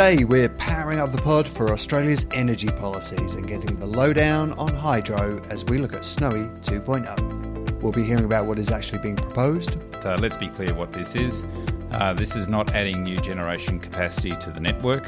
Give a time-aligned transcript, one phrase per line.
[0.00, 4.74] Today, we're powering up the pod for Australia's energy policies and getting the lowdown on
[4.74, 7.82] hydro as we look at Snowy 2.0.
[7.82, 9.76] We'll be hearing about what is actually being proposed.
[10.02, 11.44] Uh, let's be clear what this is.
[11.90, 15.04] Uh, this is not adding new generation capacity to the network.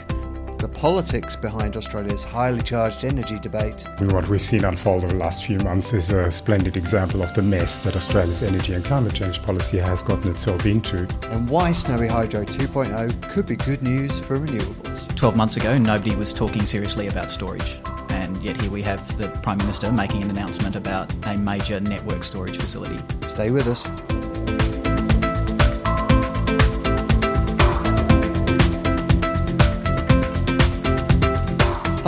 [0.62, 3.84] The politics behind Australia's highly charged energy debate.
[3.98, 7.42] What we've seen unfold over the last few months is a splendid example of the
[7.42, 11.08] mess that Australia's energy and climate change policy has gotten itself into.
[11.30, 15.12] And why Snowy Hydro 2.0 could be good news for renewables.
[15.16, 17.80] 12 months ago, nobody was talking seriously about storage.
[18.10, 22.22] And yet, here we have the Prime Minister making an announcement about a major network
[22.22, 23.00] storage facility.
[23.26, 23.84] Stay with us.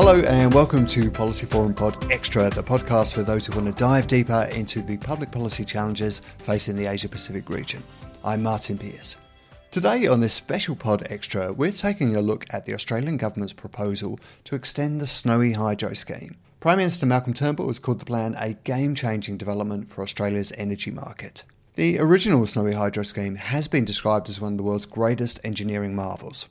[0.07, 3.83] Hello and welcome to Policy Forum Pod Extra, the podcast for those who want to
[3.83, 7.83] dive deeper into the public policy challenges facing the Asia Pacific region.
[8.23, 9.17] I'm Martin Pierce.
[9.71, 14.21] Today on this special Pod Extra, we're taking a look at the Australian Government's proposal
[14.45, 16.37] to extend the Snowy Hydro scheme.
[16.61, 20.91] Prime Minister Malcolm Turnbull has called the plan a game changing development for Australia's energy
[20.91, 21.45] market.
[21.77, 25.97] The original Snowy Hydro scheme has been described as one of the world's greatest engineering
[25.97, 26.51] marvels.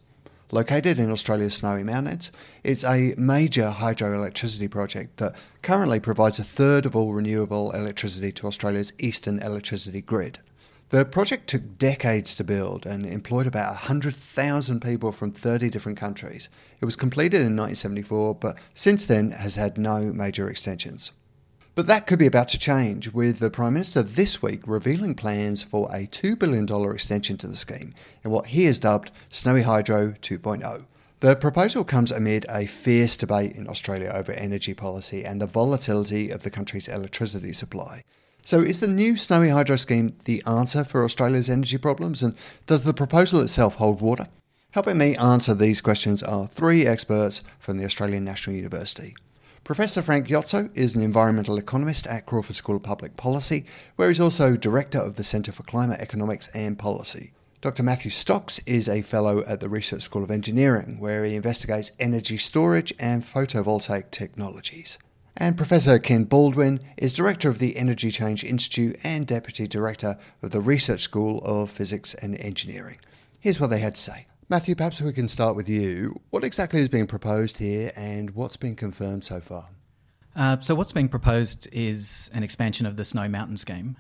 [0.54, 2.32] Located in Australia's Snowy Mountains,
[2.64, 8.46] it's a major hydroelectricity project that currently provides a third of all renewable electricity to
[8.46, 10.38] Australia's eastern electricity grid.
[10.90, 16.50] The project took decades to build and employed about 100,000 people from 30 different countries.
[16.80, 21.14] It was completed in 1974, but since then has had no major extensions.
[21.76, 25.64] But that could be about to change, with the Prime Minister this week revealing plans
[25.64, 30.12] for a $2 billion extension to the scheme in what he has dubbed Snowy Hydro
[30.22, 30.86] 2.0.
[31.22, 36.30] The proposal comes amid a fierce debate in Australia over energy policy and the volatility
[36.30, 38.04] of the country's electricity supply.
[38.44, 42.36] So, is the new Snowy Hydro scheme the answer for Australia's energy problems, and
[42.68, 44.28] does the proposal itself hold water?
[44.72, 49.16] Helping me answer these questions are three experts from the Australian National University.
[49.64, 53.64] Professor Frank Jotzo is an environmental economist at Crawford School of Public Policy,
[53.96, 57.32] where he's also director of the Centre for Climate Economics and Policy.
[57.62, 57.82] Dr.
[57.82, 62.38] Matthew Stocks is a fellow at the Research School of Engineering, where he investigates energy
[62.38, 65.00] storage and photovoltaic technologies.
[65.38, 70.52] And Professor Ken Baldwin is director of the Energy Change Institute and deputy director of
[70.52, 72.98] the Research School of Physics and Engineering.
[73.40, 74.28] Here's what they had to say.
[74.54, 76.22] Matthew, perhaps we can start with you.
[76.30, 79.70] What exactly is being proposed here and what's been confirmed so far?
[80.36, 83.98] Uh, so, what's being proposed is an expansion of the Snow Mountain scheme.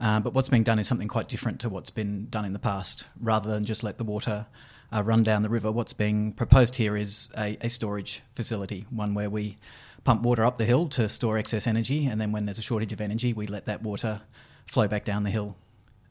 [0.00, 2.58] Uh, but what's being done is something quite different to what's been done in the
[2.58, 3.04] past.
[3.20, 4.46] Rather than just let the water
[4.90, 9.12] uh, run down the river, what's being proposed here is a, a storage facility, one
[9.12, 9.58] where we
[10.04, 12.94] pump water up the hill to store excess energy, and then when there's a shortage
[12.94, 14.22] of energy, we let that water
[14.64, 15.58] flow back down the hill.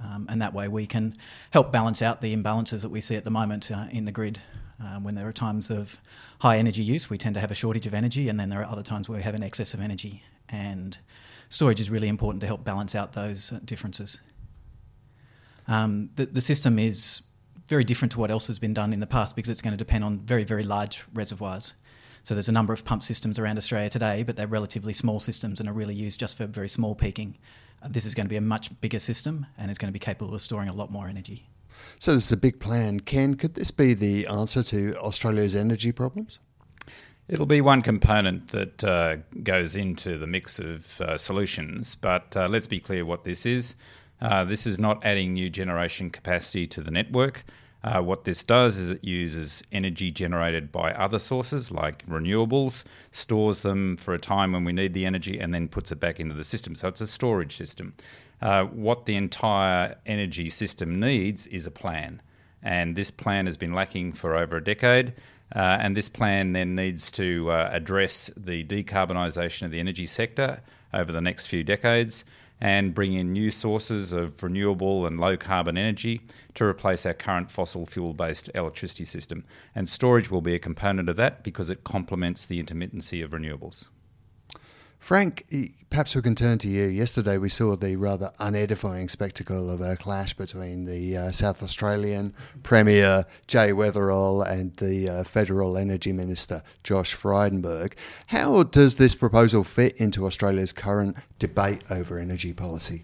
[0.02, 1.14] Um, and that way we can
[1.52, 4.40] help balance out the imbalances that we see at the moment uh, in the grid.
[4.82, 6.00] Um, when there are times of
[6.40, 8.72] high energy use, we tend to have a shortage of energy, and then there are
[8.72, 10.24] other times where we have an excess of energy.
[10.48, 10.98] And
[11.50, 14.22] storage is really important to help balance out those uh, differences.
[15.68, 17.22] Um, the, the system is
[17.68, 19.78] very different to what else has been done in the past because it's going to
[19.78, 21.76] depend on very, very large reservoirs.
[22.24, 25.60] So there's a number of pump systems around Australia today, but they're relatively small systems
[25.60, 27.38] and are really used just for very small peaking.
[27.88, 30.36] This is going to be a much bigger system and it's going to be capable
[30.36, 31.48] of storing a lot more energy.
[31.98, 33.00] So, this is a big plan.
[33.00, 36.40] Ken, could this be the answer to Australia's energy problems?
[37.30, 42.48] It'll be one component that uh, goes into the mix of uh, solutions, but uh,
[42.50, 43.76] let's be clear what this is.
[44.20, 47.46] Uh, this is not adding new generation capacity to the network.
[47.82, 53.62] Uh, what this does is it uses energy generated by other sources like renewables, stores
[53.62, 56.36] them for a time when we need the energy, and then puts it back into
[56.36, 56.76] the system.
[56.76, 57.94] So it's a storage system.
[58.42, 62.22] Uh, what the entire energy system needs is a plan.
[62.62, 65.14] And this plan has been lacking for over a decade.
[65.56, 70.62] Uh, and this plan then needs to uh, address the decarbonisation of the energy sector
[70.94, 72.26] over the next few decades
[72.62, 76.22] and bring in new sources of renewable and low carbon energy
[76.56, 79.46] to replace our current fossil fuel based electricity system.
[79.74, 83.88] And storage will be a component of that because it complements the intermittency of renewables.
[85.00, 85.46] Frank,
[85.90, 86.84] perhaps we can turn to you.
[86.84, 92.36] Yesterday we saw the rather unedifying spectacle of a clash between the uh, South Australian
[92.64, 97.94] Premier Jay Weatherill and the uh, Federal Energy Minister Josh Frydenberg.
[98.28, 103.04] How does this proposal fit into Australia's current debate over energy policy?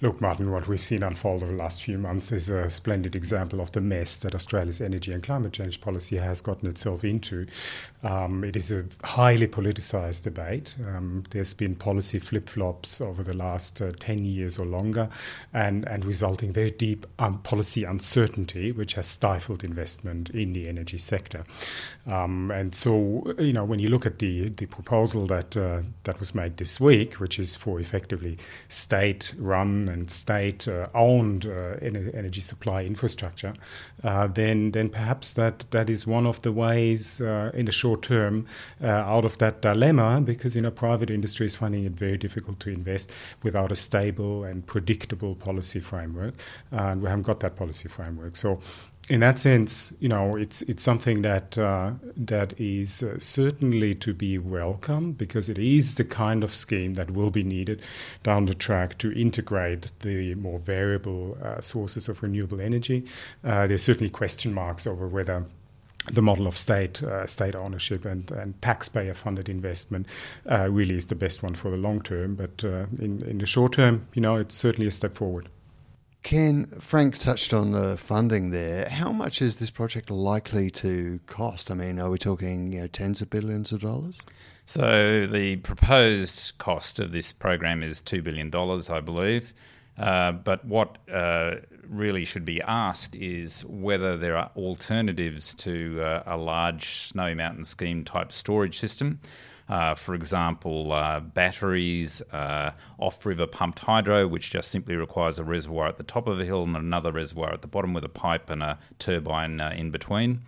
[0.00, 3.60] Look, Martin, what we've seen unfold over the last few months is a splendid example
[3.60, 7.46] of the mess that Australia's energy and climate change policy has gotten itself into.
[8.02, 10.76] Um, it is a highly politicised debate.
[10.86, 15.08] Um, there's been policy flip flops over the last uh, 10 years or longer,
[15.52, 20.98] and, and resulting very deep um, policy uncertainty, which has stifled investment in the energy
[20.98, 21.44] sector.
[22.06, 26.20] Um, and so, you know, when you look at the, the proposal that, uh, that
[26.20, 28.36] was made this week, which is for effectively
[28.68, 33.54] state run and state uh, owned uh, energy supply infrastructure,
[34.02, 38.46] uh, then, then perhaps that, that is one of the ways in the short term
[38.82, 42.70] out of that dilemma because, you know, private industry is finding it very difficult to
[42.70, 43.10] invest
[43.42, 46.34] without a stable and predictable policy framework.
[46.70, 48.36] and we haven't got that policy framework.
[48.36, 48.60] So
[49.08, 54.14] in that sense, you know, it's it's something that uh, that is uh, certainly to
[54.14, 57.82] be welcomed because it is the kind of scheme that will be needed
[58.22, 63.04] down the track to integrate the more variable uh, sources of renewable energy.
[63.42, 65.44] Uh, there's certainly question marks over whether
[66.12, 70.06] the model of state uh, state ownership and, and taxpayer funded investment
[70.50, 72.36] uh, really is the best one for the long term.
[72.36, 75.50] But uh, in in the short term, you know, it's certainly a step forward.
[76.24, 78.88] Ken, Frank touched on the funding there.
[78.88, 81.70] How much is this project likely to cost?
[81.70, 84.18] I mean, are we talking you know, tens of billions of dollars?
[84.64, 89.52] So the proposed cost of this program is two billion dollars, I believe.
[89.98, 91.56] Uh, but what uh,
[91.86, 97.66] really should be asked is whether there are alternatives to uh, a large Snowy Mountain
[97.66, 99.20] scheme type storage system.
[99.68, 105.44] Uh, for example, uh, batteries, uh, off river pumped hydro, which just simply requires a
[105.44, 108.08] reservoir at the top of a hill and another reservoir at the bottom with a
[108.08, 110.42] pipe and a turbine uh, in between,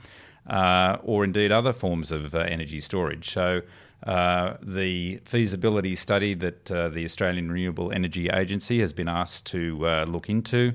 [0.48, 3.30] uh, or indeed other forms of energy storage.
[3.30, 3.62] So,
[4.04, 10.74] the feasibility study that the Australian Renewable Energy Agency has been asked to look into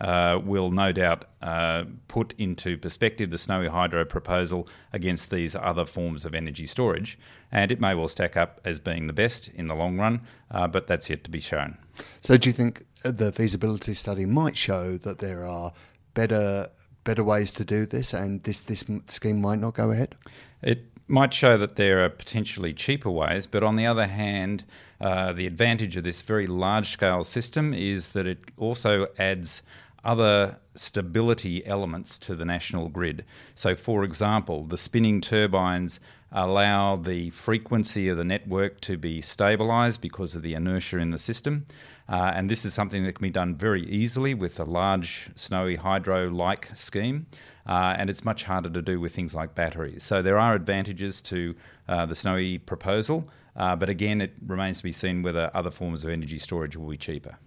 [0.00, 5.84] uh, will no doubt uh, put into perspective the Snowy Hydro proposal against these other
[5.84, 7.18] forms of energy storage.
[7.50, 10.66] And it may well stack up as being the best in the long run, uh,
[10.66, 11.76] but that's yet to be shown.
[12.22, 15.72] So, do you think the feasibility study might show that there are
[16.14, 16.68] better
[17.04, 20.14] better ways to do this, and this this scheme might not go ahead?
[20.62, 24.64] It might show that there are potentially cheaper ways, but on the other hand,
[24.98, 29.62] uh, the advantage of this very large scale system is that it also adds
[30.04, 33.24] other stability elements to the national grid.
[33.54, 36.00] So, for example, the spinning turbines
[36.32, 41.18] allow the frequency of the network to be stabilised because of the inertia in the
[41.18, 41.66] system.
[42.08, 45.76] Uh, and this is something that can be done very easily with a large snowy
[45.76, 47.26] hydro like scheme.
[47.66, 50.02] Uh, and it's much harder to do with things like batteries.
[50.02, 51.54] So there are advantages to
[51.88, 56.04] uh, the snowy proposal, uh, but again, it remains to be seen whether other forms
[56.04, 57.38] of energy storage will be cheaper.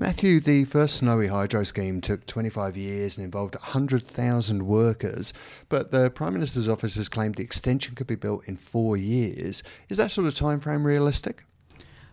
[0.00, 5.34] Matthew, the first snowy hydro scheme took 25 years and involved 100,000 workers,
[5.68, 9.64] but the Prime Minister's office has claimed the extension could be built in four years.
[9.88, 11.42] Is that sort of time frame realistic?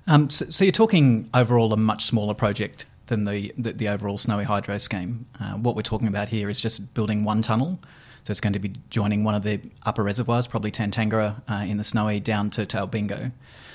[0.08, 4.18] Um, so, so, you're talking overall a much smaller project than the, the, the overall
[4.18, 5.26] snowy hydro scheme.
[5.40, 7.80] Uh, what we're talking about here is just building one tunnel.
[8.24, 11.78] So it's going to be joining one of the upper reservoirs, probably Tantangara uh, in
[11.78, 13.32] the snowy, down to Talbingo.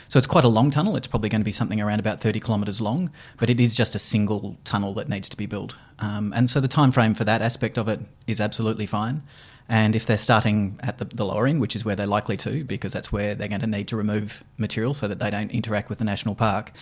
[0.08, 0.96] So it's quite a long tunnel.
[0.96, 3.94] It's probably going to be something around about 30 kilometres long, but it is just
[3.94, 5.76] a single tunnel that needs to be built.
[6.00, 9.22] Um, and so the time frame for that aspect of it is absolutely fine.
[9.70, 12.64] And if they're starting at the, the, lower end, which is where they're likely to,
[12.64, 15.88] because that's where they're going to need to remove material so that they don't interact
[15.88, 16.72] with the national park,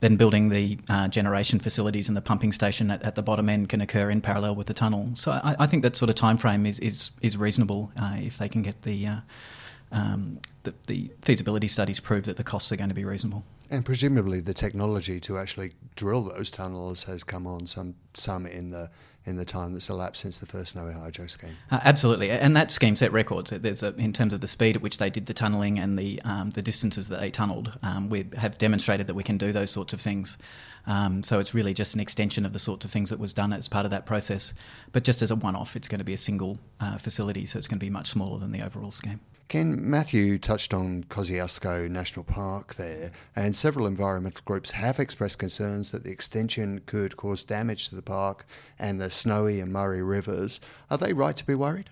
[0.00, 3.68] then building the uh, generation facilities and the pumping station at, at, the bottom end
[3.68, 5.10] can occur in parallel with the tunnel.
[5.14, 8.38] So I, I think that sort of time frame is is, is reasonable uh, if
[8.38, 9.20] they can get the uh,
[9.92, 13.44] um, the, the feasibility studies prove that the costs are going to be reasonable.
[13.70, 18.70] And presumably, the technology to actually drill those tunnels has come on some some in
[18.70, 18.90] the
[19.28, 21.56] in the time that's elapsed since the first Snowy Hydro scheme.
[21.70, 23.50] Uh, absolutely, and that scheme set records.
[23.50, 26.20] There's a, in terms of the speed at which they did the tunnelling and the
[26.24, 27.78] um, the distances that they tunnelled.
[27.82, 30.38] Um, we have demonstrated that we can do those sorts of things.
[30.86, 33.52] Um, so it's really just an extension of the sorts of things that was done
[33.52, 34.54] as part of that process.
[34.92, 37.68] But just as a one-off, it's going to be a single uh, facility, so it's
[37.68, 39.20] going to be much smaller than the overall scheme.
[39.48, 45.90] Ken Matthew touched on Kosciuszko National Park there, and several environmental groups have expressed concerns
[45.90, 48.44] that the extension could cause damage to the park
[48.78, 50.60] and the Snowy and Murray rivers.
[50.90, 51.88] Are they right to be worried?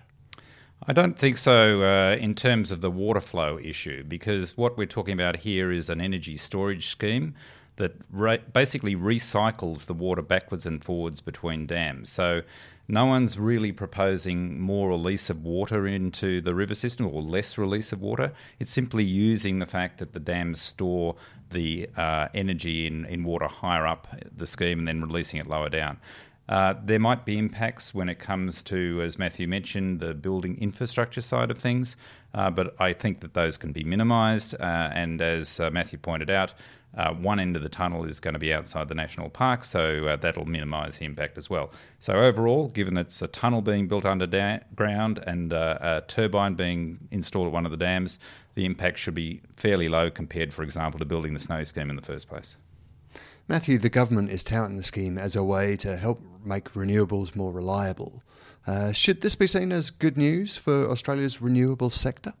[0.85, 4.85] I don't think so uh, in terms of the water flow issue, because what we're
[4.85, 7.33] talking about here is an energy storage scheme
[7.77, 12.11] that re- basically recycles the water backwards and forwards between dams.
[12.11, 12.43] So
[12.87, 17.91] no one's really proposing more release of water into the river system or less release
[17.91, 18.31] of water.
[18.59, 21.15] It's simply using the fact that the dams store
[21.49, 25.69] the uh, energy in, in water higher up the scheme and then releasing it lower
[25.69, 25.97] down.
[26.49, 31.21] Uh, there might be impacts when it comes to, as Matthew mentioned, the building infrastructure
[31.21, 31.97] side of things,
[32.33, 34.55] uh, but I think that those can be minimised.
[34.59, 36.53] Uh, and as uh, Matthew pointed out,
[36.97, 40.17] uh, one end of the tunnel is going to be outside the national park, so
[40.19, 41.69] that'll minimise the impact as well.
[41.99, 47.53] So overall, given it's a tunnel being built underground and a turbine being installed at
[47.53, 48.19] one of the dams,
[48.55, 51.97] the impact should be fairly low compared, for example, to building the snow scheme in
[51.97, 52.57] the first place.
[53.47, 57.51] Matthew, the government is touting the scheme as a way to help make renewables more
[57.51, 58.23] reliable.
[58.65, 62.33] Uh, should this be seen as good news for Australia's renewable sector?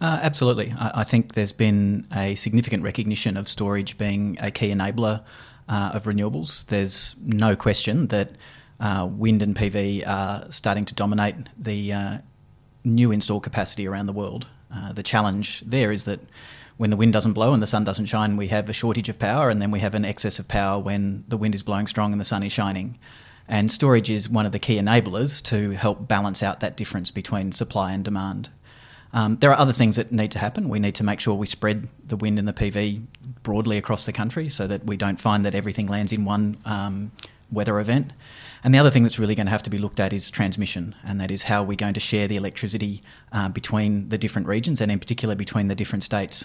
[0.00, 0.74] Uh, absolutely.
[0.78, 5.24] I, I, think there's been a significant recognition of storage being a key enabler
[5.68, 6.66] uh, of renewables.
[6.66, 8.32] There's no question that
[8.80, 12.18] uh, wind and PV are starting to dominate the uh,
[12.84, 14.46] new install capacity around the world.
[14.72, 16.20] Uh, the challenge there is that
[16.76, 19.18] when the wind doesn't blow and the sun doesn't shine, we have a shortage of
[19.18, 22.12] power, and then we have an excess of power when the wind is blowing strong
[22.12, 22.98] and the sun is shining.
[23.48, 27.52] And storage is one of the key enablers to help balance out that difference between
[27.52, 28.50] supply and demand.
[29.12, 30.68] Um, there are other things that need to happen.
[30.68, 33.06] We need to make sure we spread the wind and the PV
[33.42, 37.12] broadly across the country so that we don't find that everything lands in one um,
[37.50, 38.12] weather event.
[38.62, 40.94] And the other thing that's really going to have to be looked at is transmission,
[41.04, 43.02] and that is how we're going to share the electricity
[43.32, 46.44] uh, between the different regions and, in particular, between the different states.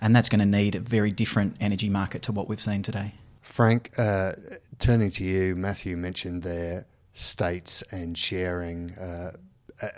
[0.00, 3.14] And that's going to need a very different energy market to what we've seen today.
[3.44, 4.32] Frank, uh,
[4.78, 9.32] turning to you, Matthew mentioned their states and sharing uh,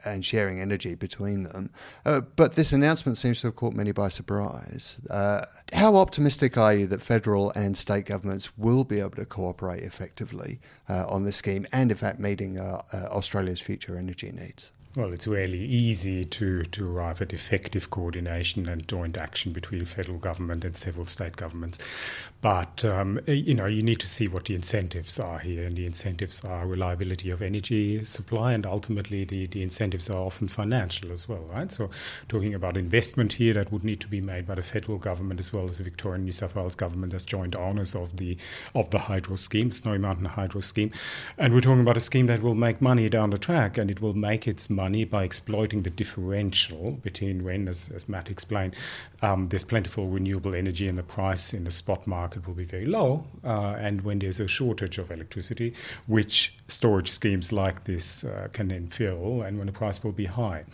[0.04, 1.70] and sharing energy between them.
[2.04, 5.00] Uh, but this announcement seems to have caught many by surprise.
[5.08, 9.82] Uh, how optimistic are you that federal and state governments will be able to cooperate
[9.82, 14.72] effectively uh, on this scheme and, in fact, meeting uh, uh, Australia's future energy needs?
[14.96, 20.16] Well, it's really easy to, to arrive at effective coordination and joint action between federal
[20.16, 21.78] government and several state governments.
[22.40, 25.64] But, um, you know, you need to see what the incentives are here.
[25.64, 30.48] And the incentives are reliability of energy supply, and ultimately the, the incentives are often
[30.48, 31.70] financial as well, right?
[31.70, 31.90] So,
[32.26, 35.52] talking about investment here, that would need to be made by the federal government as
[35.52, 38.38] well as the Victorian New South Wales government as joint owners of the,
[38.74, 40.90] of the hydro scheme, Snowy Mountain Hydro Scheme.
[41.36, 44.00] And we're talking about a scheme that will make money down the track, and it
[44.00, 48.74] will make its money by exploiting the differential between when, as, as Matt explained,
[49.22, 52.86] um, there's plentiful renewable energy and the price in the spot market will be very
[52.86, 55.74] low, uh, and when there's a shortage of electricity,
[56.06, 60.26] which storage schemes like this uh, can then fill, and when the price will be
[60.26, 60.64] high.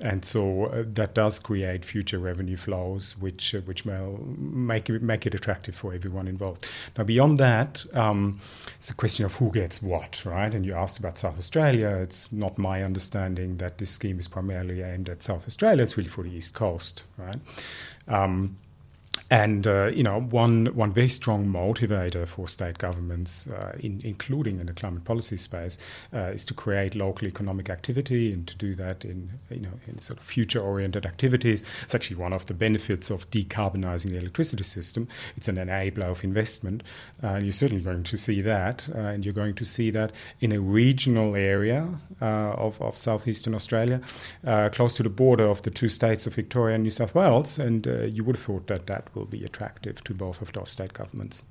[0.00, 5.02] And so uh, that does create future revenue flows, which, uh, which will make it,
[5.02, 6.66] make it attractive for everyone involved.
[6.96, 8.40] Now, beyond that, um,
[8.76, 10.52] it's a question of who gets what, right?
[10.54, 11.88] And you asked about South Australia.
[11.88, 15.82] It's not my understanding that this scheme is primarily aimed at South Australia.
[15.82, 17.38] It's really for the East Coast, right?
[18.08, 18.56] Um,
[19.30, 24.58] and uh, you know, one one very strong motivator for state governments, uh, in, including
[24.58, 25.78] in the climate policy space,
[26.12, 30.00] uh, is to create local economic activity and to do that in you know in
[30.00, 31.62] sort of future-oriented activities.
[31.84, 35.06] It's actually one of the benefits of decarbonizing the electricity system.
[35.36, 36.82] It's an enabler of investment,
[37.22, 40.10] uh, and you're certainly going to see that, uh, and you're going to see that
[40.40, 41.88] in a regional area
[42.20, 44.00] uh, of of southeastern Australia,
[44.72, 47.86] close to the border of the two states of Victoria and New South Wales, and
[48.12, 51.42] you would have thought that that will be attractive to both of those state governments.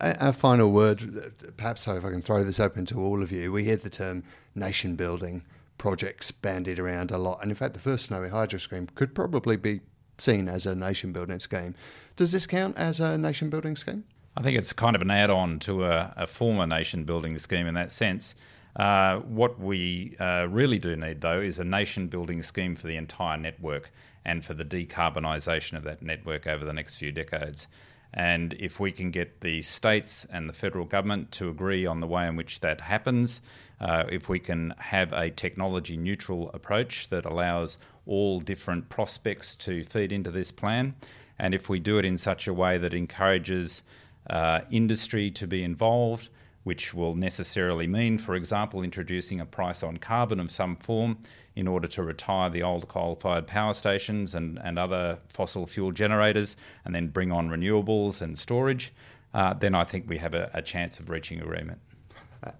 [0.00, 3.52] A, a final word, perhaps if I can throw this open to all of you.
[3.52, 4.24] We hear the term
[4.54, 5.44] nation building
[5.78, 9.56] projects bandied around a lot, and in fact, the first Snowy Hydro scheme could probably
[9.56, 9.80] be
[10.18, 11.74] seen as a nation building scheme.
[12.16, 14.04] Does this count as a nation building scheme?
[14.36, 17.66] I think it's kind of an add on to a, a, former nation building scheme
[17.66, 18.34] in that sense.
[18.74, 22.96] Uh, what we uh, really do need, though, is a nation building scheme for the
[22.96, 23.92] entire network
[24.24, 27.66] and for the decarbonisation of that network over the next few decades.
[28.12, 32.06] And if we can get the states and the federal government to agree on the
[32.06, 33.40] way in which that happens,
[33.80, 37.76] uh, if we can have a technology neutral approach that allows
[38.06, 40.94] all different prospects to feed into this plan,
[41.40, 43.82] and if we do it in such a way that encourages
[44.30, 46.28] uh, industry to be involved,
[46.62, 51.18] which will necessarily mean, for example, introducing a price on carbon of some form
[51.56, 55.92] in order to retire the old coal fired power stations and, and other fossil fuel
[55.92, 58.92] generators and then bring on renewables and storage,
[59.32, 61.80] uh, then I think we have a, a chance of reaching agreement.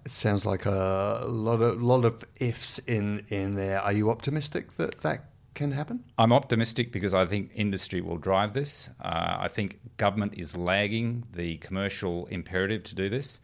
[0.05, 3.79] It sounds like a lot of lot of ifs in in there.
[3.81, 6.03] Are you optimistic that that can happen?
[6.17, 8.89] I'm optimistic because I think industry will drive this.
[8.99, 13.39] Uh, I think government is lagging the commercial imperative to do this.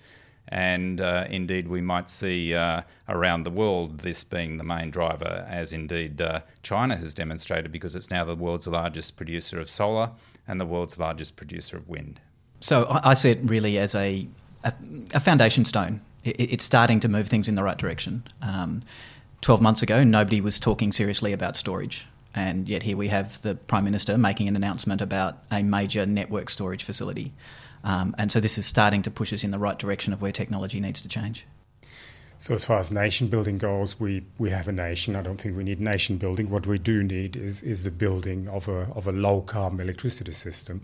[0.47, 5.45] And uh, indeed, we might see uh, around the world this being the main driver,
[5.49, 10.11] as indeed uh, China has demonstrated, because it's now the world's largest producer of solar
[10.47, 12.19] and the world's largest producer of wind.
[12.59, 14.27] So I see it really as a,
[14.63, 14.73] a,
[15.13, 18.23] a foundation stone it's starting to move things in the right direction.
[18.41, 18.81] Um,
[19.41, 22.07] 12 months ago, nobody was talking seriously about storage.
[22.33, 26.49] And yet, here we have the Prime Minister making an announcement about a major network
[26.49, 27.33] storage facility.
[27.83, 30.31] Um, and so, this is starting to push us in the right direction of where
[30.31, 31.45] technology needs to change.
[32.41, 35.15] So as far as nation building goes, we, we have a nation.
[35.15, 36.49] I don't think we need nation building.
[36.49, 40.31] What we do need is, is the building of a of a low carbon electricity
[40.31, 40.81] system,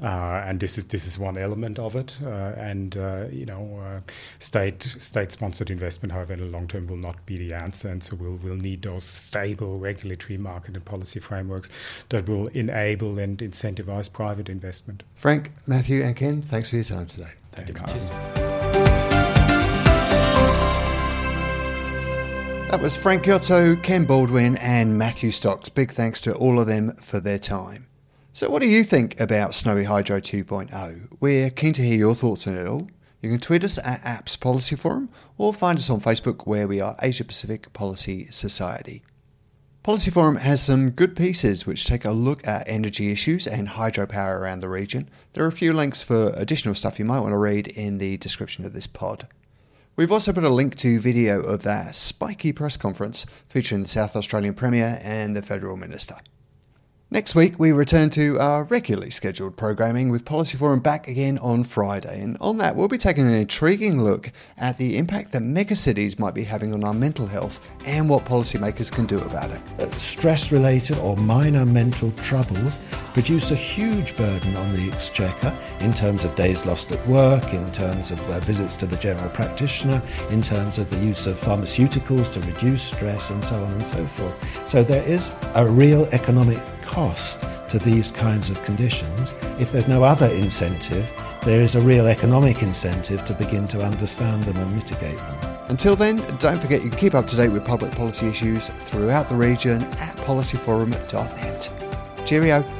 [0.00, 2.16] uh, and this is this is one element of it.
[2.22, 4.00] Uh, and uh, you know, uh,
[4.38, 7.88] state state sponsored investment, however, in the long term, will not be the answer.
[7.88, 11.70] And so we'll we'll need those stable regulatory market and policy frameworks
[12.10, 15.02] that will enable and incentivize private investment.
[15.16, 17.32] Frank, Matthew, and Ken, thanks for your time today.
[17.50, 17.80] Thanks,
[22.70, 25.68] That was Frank Jotzo, Ken Baldwin, and Matthew Stocks.
[25.68, 27.88] Big thanks to all of them for their time.
[28.32, 31.08] So, what do you think about Snowy Hydro 2.0?
[31.18, 32.88] We're keen to hear your thoughts on it all.
[33.20, 36.80] You can tweet us at APPS Policy Forum or find us on Facebook where we
[36.80, 39.02] are Asia Pacific Policy Society.
[39.82, 44.38] Policy Forum has some good pieces which take a look at energy issues and hydropower
[44.38, 45.10] around the region.
[45.32, 48.16] There are a few links for additional stuff you might want to read in the
[48.18, 49.26] description of this pod.
[49.96, 54.16] We've also put a link to video of that spiky press conference featuring the South
[54.16, 56.16] Australian Premier and the Federal Minister.
[57.12, 61.64] Next week, we return to our regularly scheduled programming with Policy Forum back again on
[61.64, 62.20] Friday.
[62.20, 66.34] And on that, we'll be taking an intriguing look at the impact that megacities might
[66.34, 69.60] be having on our mental health and what policymakers can do about it.
[69.80, 72.80] Uh, Stress related or minor mental troubles
[73.12, 77.72] produce a huge burden on the exchequer in terms of days lost at work, in
[77.72, 82.30] terms of uh, visits to the general practitioner, in terms of the use of pharmaceuticals
[82.32, 84.68] to reduce stress, and so on and so forth.
[84.68, 89.34] So there is a real economic cost to these kinds of conditions.
[89.58, 91.08] If there's no other incentive,
[91.42, 95.38] there is a real economic incentive to begin to understand them and mitigate them.
[95.68, 99.28] Until then, don't forget you can keep up to date with public policy issues throughout
[99.28, 101.72] the region at policyforum.net.
[102.26, 102.79] Cheerio.